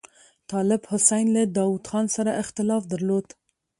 [0.51, 3.27] طالب حسین له داوود خان سره اختلاف درلود.